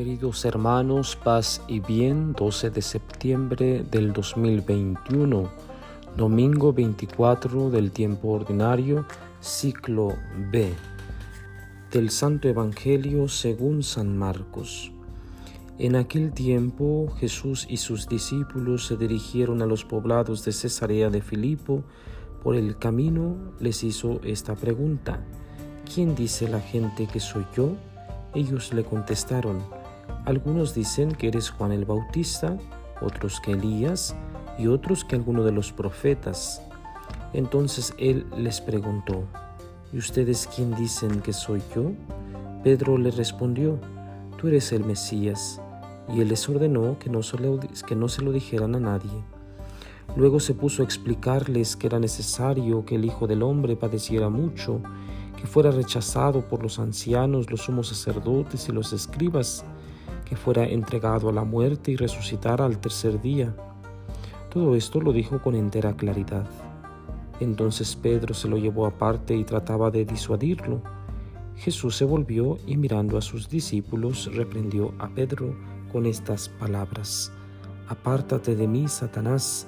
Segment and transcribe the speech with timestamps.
[0.00, 5.50] Queridos hermanos, paz y bien, 12 de septiembre del 2021,
[6.16, 9.04] domingo 24 del tiempo ordinario,
[9.42, 10.14] ciclo
[10.50, 10.72] B,
[11.92, 14.90] del Santo Evangelio según San Marcos.
[15.78, 21.20] En aquel tiempo Jesús y sus discípulos se dirigieron a los poblados de Cesarea de
[21.20, 21.84] Filipo.
[22.42, 25.22] Por el camino les hizo esta pregunta,
[25.94, 27.74] ¿quién dice la gente que soy yo?
[28.32, 29.58] Ellos le contestaron,
[30.24, 32.56] algunos dicen que eres Juan el Bautista,
[33.00, 34.14] otros que Elías
[34.58, 36.62] y otros que alguno de los profetas.
[37.32, 39.24] Entonces él les preguntó,
[39.92, 41.92] ¿y ustedes quién dicen que soy yo?
[42.62, 43.78] Pedro le respondió,
[44.36, 45.60] tú eres el Mesías.
[46.14, 47.20] Y él les ordenó que no,
[47.86, 49.24] que no se lo dijeran a nadie.
[50.16, 54.82] Luego se puso a explicarles que era necesario que el Hijo del Hombre padeciera mucho,
[55.36, 59.64] que fuera rechazado por los ancianos, los sumos sacerdotes y los escribas,
[60.30, 63.52] que fuera entregado a la muerte y resucitara al tercer día.
[64.48, 66.46] Todo esto lo dijo con entera claridad.
[67.40, 70.82] Entonces Pedro se lo llevó aparte y trataba de disuadirlo.
[71.56, 75.56] Jesús se volvió y mirando a sus discípulos reprendió a Pedro
[75.90, 77.32] con estas palabras.
[77.88, 79.66] Apártate de mí, Satanás,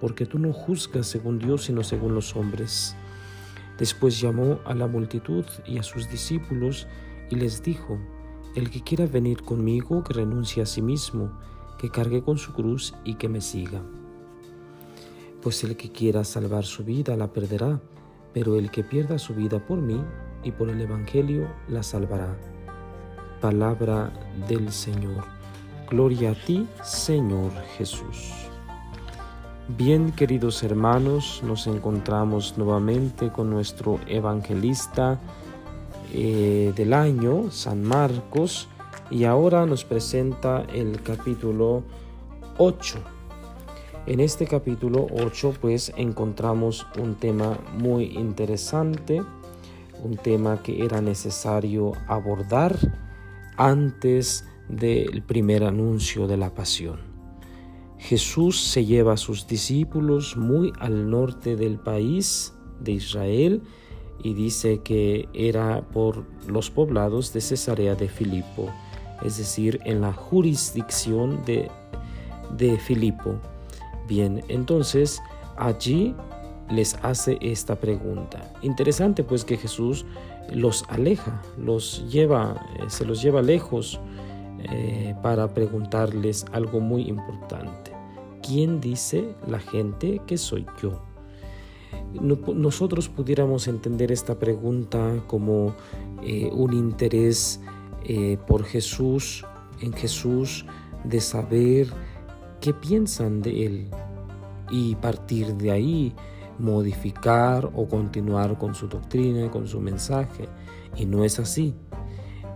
[0.00, 2.94] porque tú no juzgas según Dios sino según los hombres.
[3.80, 6.86] Después llamó a la multitud y a sus discípulos
[7.30, 7.98] y les dijo,
[8.54, 11.30] el que quiera venir conmigo, que renuncie a sí mismo,
[11.78, 13.82] que cargue con su cruz y que me siga.
[15.42, 17.80] Pues el que quiera salvar su vida la perderá,
[18.32, 20.00] pero el que pierda su vida por mí
[20.42, 22.36] y por el Evangelio la salvará.
[23.40, 24.12] Palabra
[24.48, 25.24] del Señor.
[25.90, 28.32] Gloria a ti, Señor Jesús.
[29.68, 35.18] Bien, queridos hermanos, nos encontramos nuevamente con nuestro evangelista
[36.16, 38.68] eh, del año, San Marcos,
[39.10, 41.82] y ahora nos presenta el capítulo
[42.58, 42.98] 8.
[44.06, 49.22] En este capítulo 8 pues encontramos un tema muy interesante,
[50.04, 52.76] un tema que era necesario abordar
[53.56, 57.00] antes del primer anuncio de la pasión.
[57.98, 63.62] Jesús se lleva a sus discípulos muy al norte del país de Israel,
[64.22, 68.70] y dice que era por los poblados de Cesarea de Filipo,
[69.22, 71.70] es decir, en la jurisdicción de,
[72.56, 73.36] de Filipo.
[74.08, 75.20] Bien, entonces
[75.56, 76.14] allí
[76.70, 78.52] les hace esta pregunta.
[78.62, 80.04] Interesante pues que Jesús
[80.52, 84.00] los aleja, los lleva, eh, se los lleva lejos
[84.70, 87.92] eh, para preguntarles algo muy importante.
[88.42, 91.02] ¿Quién dice la gente que soy yo?
[92.20, 95.74] Nosotros pudiéramos entender esta pregunta como
[96.22, 97.60] eh, un interés
[98.04, 99.44] eh, por Jesús,
[99.80, 100.64] en Jesús,
[101.04, 101.88] de saber
[102.60, 103.90] qué piensan de Él
[104.70, 106.14] y partir de ahí
[106.58, 110.48] modificar o continuar con su doctrina, con su mensaje.
[110.96, 111.74] Y no es así.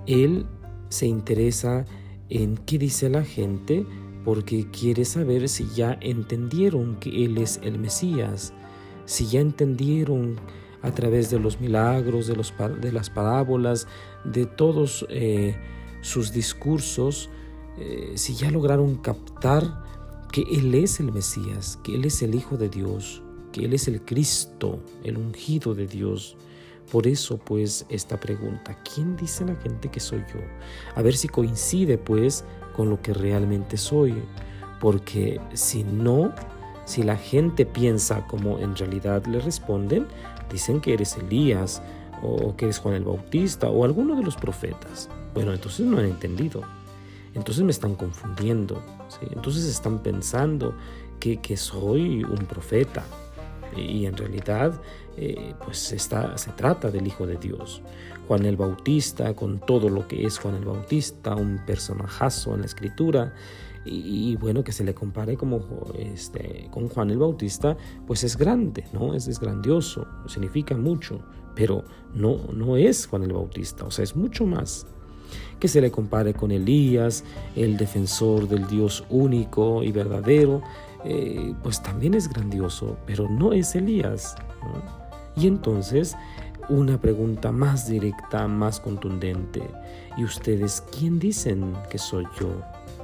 [0.06, 0.46] Él
[0.88, 1.84] se interesa
[2.28, 3.84] en qué dice la gente
[4.24, 8.52] porque quiere saber si ya entendieron que Él es el Mesías,
[9.08, 10.36] si ya entendieron
[10.82, 13.88] a través de los milagros, de, los, de las parábolas,
[14.24, 15.56] de todos eh,
[16.02, 17.30] sus discursos,
[17.78, 19.82] eh, si ya lograron captar
[20.30, 23.88] que Él es el Mesías, que Él es el Hijo de Dios, que Él es
[23.88, 26.36] el Cristo, el ungido de Dios.
[26.92, 30.40] Por eso, pues, esta pregunta, ¿quién dice la gente que soy yo?
[30.94, 32.44] A ver si coincide, pues,
[32.76, 34.22] con lo que realmente soy.
[34.80, 36.34] Porque si no,
[36.88, 40.06] si la gente piensa como en realidad le responden,
[40.50, 41.82] dicen que eres Elías
[42.22, 45.10] o que eres Juan el Bautista o alguno de los profetas.
[45.34, 46.62] Bueno, entonces no han entendido.
[47.34, 48.82] Entonces me están confundiendo.
[49.20, 50.74] Entonces están pensando
[51.20, 53.04] que, soy un profeta.
[53.76, 54.80] Y en realidad,
[55.18, 57.82] eh, pues está, se trata del Hijo de Dios.
[58.28, 62.66] Juan el Bautista, con todo lo que es Juan el Bautista, un personajazo en la
[62.66, 63.34] escritura,
[63.84, 65.60] y, bueno, que se le compare como
[65.96, 67.76] este, con Juan el Bautista,
[68.06, 69.14] pues es grande, ¿no?
[69.14, 71.20] Es, grandioso, significa mucho,
[71.54, 71.84] pero
[72.14, 74.86] no, no es Juan el Bautista, o sea, es mucho más.
[75.58, 77.24] Que se le compare con Elías,
[77.56, 80.62] el defensor del Dios único y verdadero,
[81.04, 84.36] eh, pues también es grandioso, pero no es Elías.
[85.36, 86.16] Y entonces,
[86.68, 89.62] una pregunta más directa, más contundente.
[90.16, 92.48] ¿Y ustedes quién dicen que soy yo?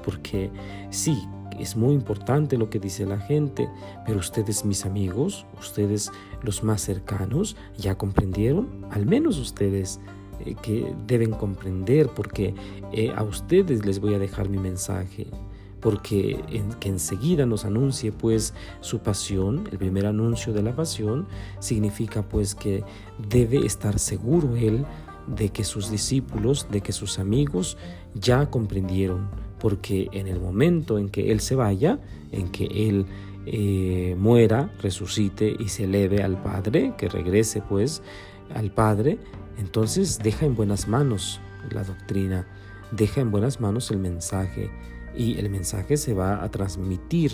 [0.04, 0.50] Porque
[0.90, 1.26] sí,
[1.58, 3.68] es muy importante lo que dice la gente,
[4.06, 6.10] pero ustedes mis amigos, ustedes
[6.42, 10.00] los más cercanos, ya comprendieron, al menos ustedes,
[10.44, 12.54] eh, que deben comprender, porque
[12.92, 15.26] eh, a ustedes les voy a dejar mi mensaje
[15.80, 16.42] porque
[16.80, 21.26] que enseguida nos anuncie pues su pasión, el primer anuncio de la pasión,
[21.58, 22.82] significa pues que
[23.28, 24.86] debe estar seguro él
[25.26, 27.76] de que sus discípulos, de que sus amigos
[28.14, 29.28] ya comprendieron,
[29.58, 31.98] porque en el momento en que él se vaya,
[32.32, 33.06] en que él
[33.46, 38.02] eh, muera, resucite y se eleve al Padre, que regrese pues
[38.54, 39.18] al Padre,
[39.58, 41.40] entonces deja en buenas manos
[41.70, 42.46] la doctrina,
[42.90, 44.70] deja en buenas manos el mensaje
[45.16, 47.32] y el mensaje se va a transmitir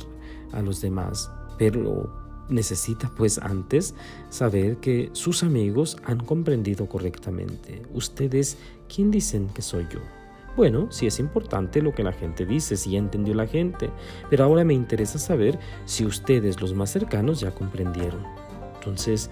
[0.53, 2.13] a los demás, pero
[2.49, 3.95] necesita pues antes
[4.29, 7.83] saber que sus amigos han comprendido correctamente.
[7.95, 8.59] Ustedes,
[8.93, 10.01] ¿quién dicen que soy yo?
[10.57, 13.91] Bueno, sí es importante lo que la gente dice, si entendió la gente,
[14.29, 18.25] pero ahora me interesa saber si ustedes, los más cercanos, ya comprendieron.
[18.75, 19.31] Entonces,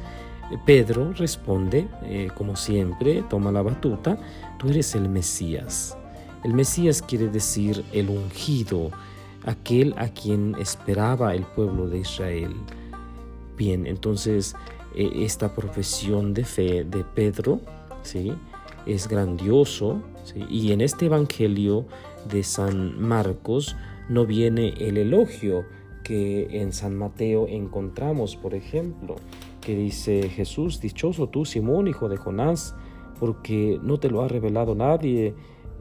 [0.64, 4.18] Pedro responde, eh, como siempre, toma la batuta,
[4.58, 5.96] tú eres el Mesías.
[6.44, 8.90] El Mesías quiere decir el ungido,
[9.44, 12.54] aquel a quien esperaba el pueblo de Israel.
[13.56, 14.54] Bien, entonces
[14.94, 17.60] eh, esta profesión de fe de Pedro,
[18.02, 18.32] ¿sí?
[18.86, 20.00] Es grandioso,
[20.36, 21.86] y en este Evangelio
[22.30, 23.76] de San Marcos
[24.08, 25.64] no viene el elogio
[26.02, 29.16] que en San Mateo encontramos, por ejemplo,
[29.60, 32.74] que dice Jesús, dichoso tú, Simón, hijo de Jonás,
[33.20, 35.34] porque no te lo ha revelado nadie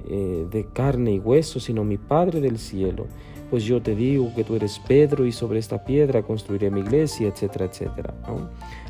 [0.10, 3.08] eh, de carne y hueso, sino mi Padre del cielo.
[3.50, 7.30] Pues yo te digo que tú eres Pedro y sobre esta piedra construiré mi iglesia,
[7.30, 8.14] etcétera, etcétera.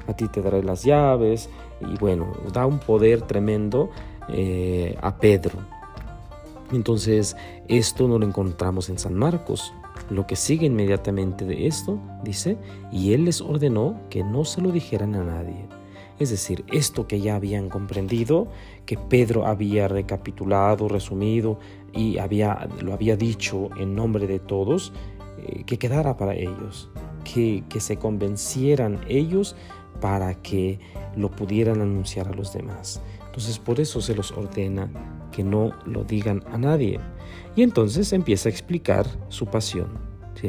[0.07, 1.49] A ti te daré las llaves
[1.81, 3.91] y bueno, da un poder tremendo
[4.29, 5.59] eh, a Pedro.
[6.71, 7.35] Entonces,
[7.67, 9.73] esto no lo encontramos en San Marcos.
[10.09, 12.57] Lo que sigue inmediatamente de esto dice,
[12.91, 15.65] y él les ordenó que no se lo dijeran a nadie.
[16.19, 18.47] Es decir, esto que ya habían comprendido,
[18.85, 21.59] que Pedro había recapitulado, resumido
[21.93, 24.93] y había, lo había dicho en nombre de todos,
[25.37, 26.89] eh, que quedara para ellos,
[27.23, 29.55] que, que se convencieran ellos
[30.01, 30.79] para que
[31.15, 33.01] lo pudieran anunciar a los demás.
[33.37, 34.89] Entonces por eso se los ordena
[35.31, 36.99] que no lo digan a nadie.
[37.55, 39.89] Y entonces empieza a explicar su pasión.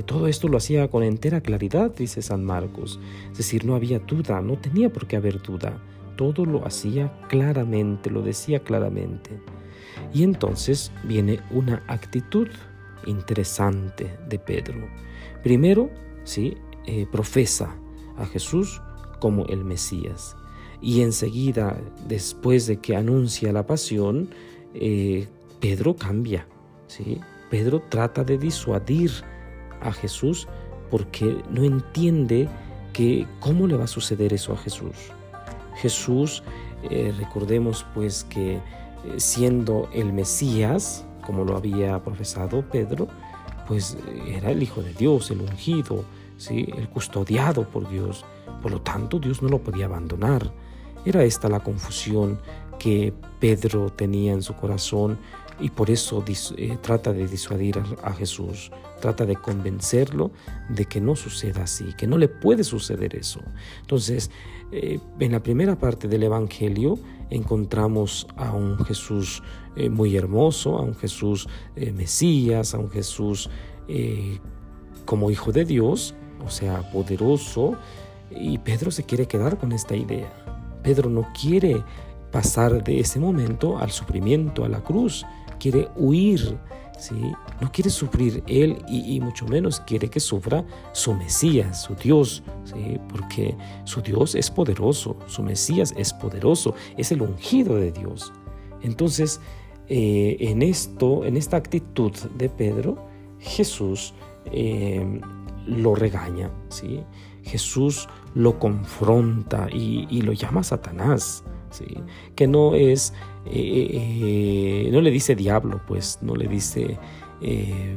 [0.07, 2.99] Todo esto lo hacía con entera claridad, dice San Marcos.
[3.31, 5.79] Es decir, no había duda, no tenía por qué haber duda.
[6.17, 9.39] Todo lo hacía claramente, lo decía claramente.
[10.15, 12.49] Y entonces viene una actitud
[13.05, 14.89] interesante de Pedro.
[15.43, 15.91] Primero,
[16.25, 16.57] ¿sí?
[16.87, 17.77] Eh, profesa
[18.17, 18.81] a Jesús
[19.21, 20.39] como el Mesías.
[20.81, 21.77] Y enseguida,
[22.07, 24.31] después de que anuncia la pasión,
[24.75, 25.27] eh,
[25.61, 26.47] Pedro cambia.
[26.87, 27.21] ¿sí?
[27.51, 29.11] Pedro trata de disuadir
[29.81, 30.47] a Jesús
[30.91, 32.49] porque no entiende
[32.93, 34.97] que cómo le va a suceder eso a Jesús.
[35.77, 36.43] Jesús,
[36.91, 38.61] eh, recordemos pues que eh,
[39.17, 43.09] siendo el Mesías, como lo había profesado Pedro,
[43.67, 46.05] pues era el Hijo de Dios, el ungido,
[46.39, 46.69] ¿sí?
[46.77, 48.25] el custodiado por Dios.
[48.63, 50.51] Por lo tanto, Dios no lo podía abandonar.
[51.09, 52.39] Era esta la confusión
[52.79, 55.19] que Pedro tenía en su corazón
[55.59, 58.71] y por eso eh, trata de disuadir a, Jesús,
[59.01, 60.33] trata de convencerlo
[60.69, 63.41] de que no suceda así, que no le puede suceder eso.
[63.81, 64.31] Entonces,
[64.71, 66.99] eh, en la primera parte del Evangelio
[67.31, 69.43] encontramos a un Jesús
[69.77, 73.49] eh, muy hermoso, a un Jesús Mesías, a un Jesús
[75.07, 77.79] como hijo de Dios, o sea, poderoso,
[78.31, 80.58] y Pedro se quiere quedar con esta idea.
[80.89, 81.85] Pedro no quiere
[82.33, 85.27] pasar de ese momento al sufrimiento, a la cruz
[85.61, 86.57] quiere huir,
[86.99, 87.15] ¿sí?
[87.61, 92.99] no quiere sufrir él y, mucho menos quiere que sufra su Mesías, su Dios, ¿sí?
[93.11, 93.55] porque
[93.85, 98.33] su Dios es poderoso, su Mesías es poderoso, es el ungido de Dios.
[98.81, 99.43] Entonces,
[99.89, 102.97] eh, en esto, en esta actitud de Pedro,
[103.41, 104.15] Jesús
[104.53, 105.21] eh,
[105.67, 107.05] lo regaña, ¿sí?
[107.49, 111.45] Jesús lo confronta y, lo llama Satanás,
[112.37, 113.13] que no es
[113.47, 116.99] eh, eh, no le dice diablo, pues no le dice
[117.41, 117.97] eh,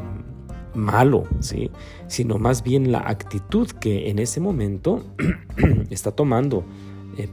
[0.74, 1.70] malo, ¿sí?
[2.08, 5.04] sino más bien la actitud que en ese momento
[5.90, 6.64] está tomando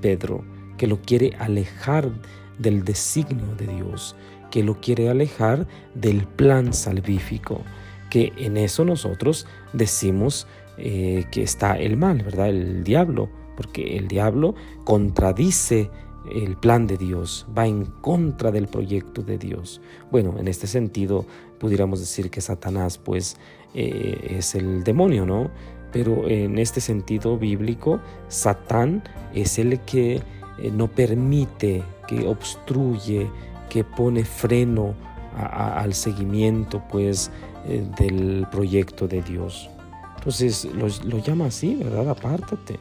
[0.01, 0.45] Pedro,
[0.77, 2.11] que lo quiere alejar
[2.59, 4.17] del designio de Dios,
[4.51, 7.63] que lo quiere alejar del plan salvífico,
[8.11, 10.47] que en eso nosotros decimos
[10.79, 12.49] que está el mal, ¿verdad?
[12.49, 14.55] El diablo, porque el diablo
[14.85, 15.91] contradice
[16.31, 19.81] el plan de Dios, va en contra del proyecto de Dios.
[20.11, 21.27] Bueno, en este sentido
[21.59, 23.37] pudiéramos decir que Satanás pues
[23.75, 25.51] eh, es el demonio, ¿no?
[25.93, 29.03] Pero en este sentido bíblico, Satán
[29.35, 30.17] es el que
[30.59, 33.31] eh, no permite que obstruye,
[33.71, 34.95] que pone freno
[35.35, 37.31] al seguimiento pues
[37.67, 39.71] eh, del proyecto de Dios.
[40.29, 40.69] Entonces
[41.07, 42.11] lo, llama así, ¿verdad?
[42.11, 42.79] Apártate.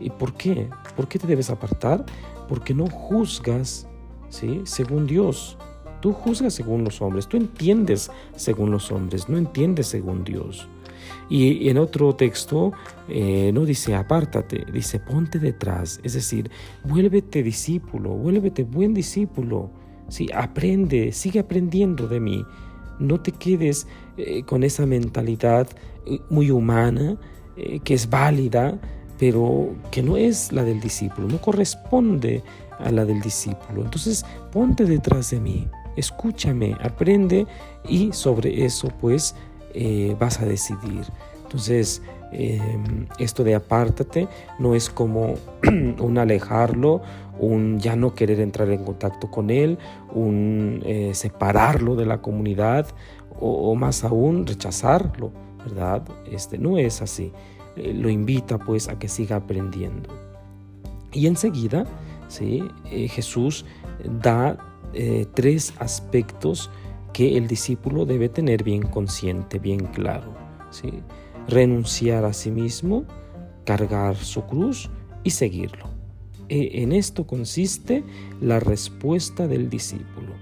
[0.00, 0.70] ¿Y por qué?
[0.96, 2.06] ¿Por qué te debes apartar?
[2.48, 3.86] Porque no juzgas,
[4.30, 4.62] ¿sí?
[4.64, 5.58] Según Dios.
[6.00, 10.68] Tú juzgas según los hombres, tú entiendes según los hombres, no entiendes según Dios.
[11.28, 12.72] Y en otro texto
[13.10, 16.50] eh, no dice apártate, dice ponte detrás, es decir,
[16.84, 19.68] vuélvete discípulo, vuélvete buen discípulo,
[20.08, 20.28] ¿sí?
[20.34, 22.42] aprende, sigue aprendiendo de mí,
[22.98, 23.86] no te quedes
[24.16, 25.68] eh, con esa mentalidad
[26.06, 27.16] eh, muy humana,
[27.84, 28.78] que es válida,
[29.18, 32.42] pero que no es la del discípulo, no corresponde
[32.78, 33.82] a la del discípulo.
[33.82, 37.46] Entonces, ponte detrás de mí, escúchame, aprende
[37.88, 39.34] y sobre eso pues
[39.74, 41.04] eh, vas a decidir.
[41.44, 44.28] Entonces, em, esto de apártate
[44.58, 45.34] no es como
[46.00, 47.02] un alejarlo,
[47.38, 49.78] un ya no querer entrar en contacto con él,
[50.14, 52.86] un eh, separarlo de la comunidad
[53.38, 56.02] o, más aún rechazarlo, ¿verdad?
[56.30, 57.32] Este, no es así.
[57.76, 60.08] Eh, lo invita pues a que siga aprendiendo.
[61.12, 61.84] Y enseguida,
[62.28, 62.64] ¿sí?
[62.84, 63.66] Jesús
[64.22, 64.56] da
[65.34, 66.70] tres aspectos
[67.16, 70.34] que el discípulo debe tener bien consciente, bien claro.
[70.70, 71.02] ¿sí?
[71.48, 73.04] Renunciar a sí mismo,
[73.64, 74.90] cargar su cruz
[75.24, 75.88] y seguirlo.
[76.48, 78.04] E, en esto consiste
[78.40, 80.34] la respuesta del discípulo.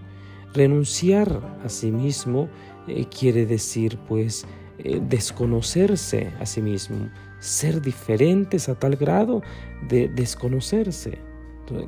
[0.53, 2.49] Renunciar a sí mismo
[2.87, 4.47] eh, quiere decir pues
[4.79, 7.09] eh, desconocerse a sí mismo,
[7.39, 9.43] ser diferentes a tal grado
[9.89, 11.19] de desconocerse,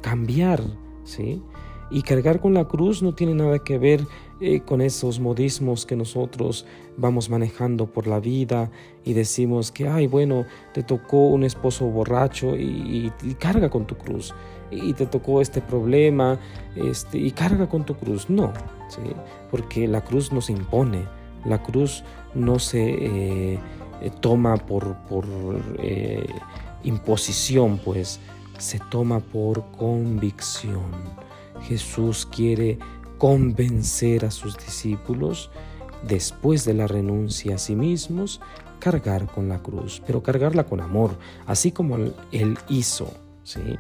[0.03, 0.63] cambiar,
[1.05, 1.43] ¿sí?
[1.91, 4.01] Y cargar con la cruz no tiene nada que ver
[4.39, 6.67] eh, con esos modismos que nosotros
[6.99, 8.71] vamos manejando por la vida
[9.03, 14.35] y decimos que, ay, bueno, te tocó un esposo borracho y, carga con tu cruz.
[14.71, 16.39] Y te tocó este problema
[16.75, 18.29] este, y carga con tu cruz.
[18.29, 18.53] No,
[18.89, 19.01] ¿sí?
[19.51, 21.05] porque la cruz no se impone,
[21.47, 23.59] la cruz no se eh,
[24.03, 25.25] eh, toma por, por
[26.85, 28.21] imposición, pues
[28.59, 30.91] se toma por convicción.
[31.63, 32.79] Jesús quiere
[33.19, 35.51] convencer a sus discípulos,
[36.07, 38.41] después de la renuncia a sí mismos,
[38.79, 41.97] cargar con la cruz, pero cargarla con amor, así como
[42.33, 43.79] Él hizo, ¿sí?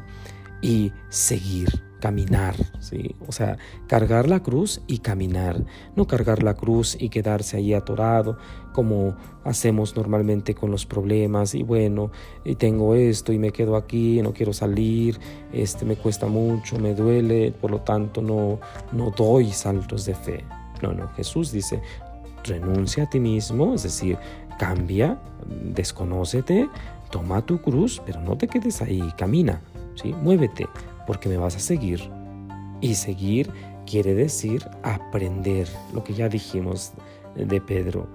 [0.63, 3.15] Y seguir caminar, ¿sí?
[3.27, 8.37] O sea, cargar la cruz y caminar, no cargar la cruz y quedarse ahí atorado
[8.73, 12.11] como hacemos normalmente con los problemas y bueno,
[12.45, 15.19] y tengo esto y me quedo aquí, no quiero salir,
[15.53, 18.61] este me cuesta mucho, me duele, por lo tanto no
[18.93, 20.45] no doy saltos de fe.
[20.83, 21.81] No, no, Jesús dice,
[22.45, 24.19] renuncia a ti mismo, es decir,
[24.59, 25.19] cambia,
[25.75, 26.69] desconócete,
[27.11, 29.63] toma tu cruz, pero no te quedes ahí, camina,
[29.95, 30.13] ¿sí?
[30.13, 30.67] Muévete,
[31.07, 32.01] porque me vas a seguir.
[32.81, 33.51] Y seguir
[33.87, 36.93] quiere decir aprender, lo que ya dijimos
[37.35, 38.07] de Pedro.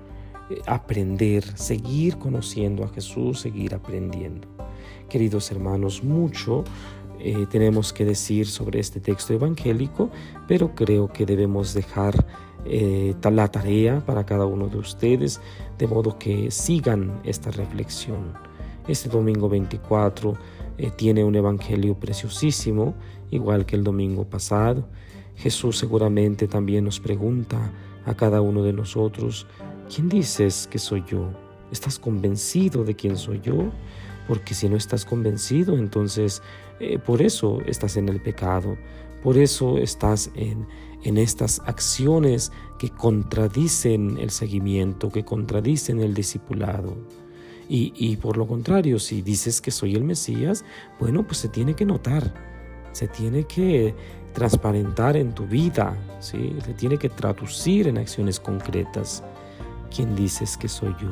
[0.68, 4.48] Aprender, seguir conociendo a Jesús, seguir aprendiendo.
[5.10, 6.64] Queridos hermanos, mucho
[7.20, 10.10] eh, tenemos que decir sobre este texto evangélico,
[10.48, 12.26] pero creo que debemos dejar
[12.66, 15.40] eh, la tarea para cada uno de ustedes,
[15.78, 18.34] de modo que sigan esta reflexión.
[18.88, 20.34] Este domingo 24
[20.78, 22.96] eh, tiene un evangelio preciosísimo,
[23.30, 24.88] igual que el domingo pasado.
[25.36, 27.72] Jesús seguramente también nos pregunta
[28.06, 29.48] a cada uno de nosotros,
[29.94, 31.32] ¿quién dices que soy yo?
[31.72, 33.72] ¿Estás convencido de quién soy yo?
[34.28, 36.42] Porque si no estás convencido, entonces
[36.80, 38.78] eh, por eso estás en el pecado,
[39.24, 40.68] por eso estás en,
[41.04, 46.98] en estas acciones que contradicen el seguimiento, que contradicen el discipulado.
[47.70, 50.66] Y, por lo contrario, si dices que soy el Mesías,
[51.00, 52.34] bueno, pues se tiene que notar,
[52.92, 53.96] se tiene que
[54.34, 56.56] transparentar en tu vida, ¿sí?
[56.66, 59.24] se tiene que traducir en acciones concretas.
[59.94, 61.12] ¿Quién dices que soy yo?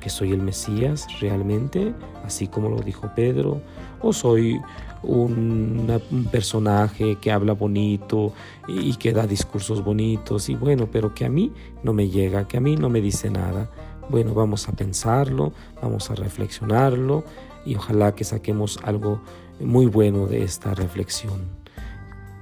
[0.00, 1.94] ¿Que soy el Mesías realmente,
[2.24, 3.60] así como lo dijo Pedro?
[4.00, 4.60] ¿O soy
[5.02, 8.32] un, personaje que habla bonito
[8.66, 12.56] y que da discursos bonitos y bueno, pero que a mí no me llega, que
[12.56, 13.70] a mí no me dice nada?
[14.08, 17.24] Bueno, vamos a pensarlo, vamos a reflexionarlo
[17.64, 19.20] y ojalá que saquemos algo
[19.60, 21.58] muy bueno de esta reflexión.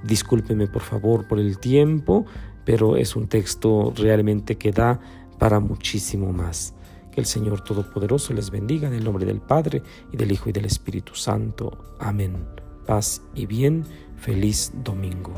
[0.03, 2.25] Discúlpeme por favor por el tiempo,
[2.63, 4.99] pero es un texto realmente que da
[5.39, 6.73] para muchísimo más.
[7.11, 9.81] Que el Señor Todopoderoso les bendiga en el nombre del Padre
[10.11, 11.95] y del Hijo y del Espíritu Santo.
[11.99, 12.45] Amén.
[12.85, 13.83] Paz y bien.
[14.17, 15.33] Feliz domingo.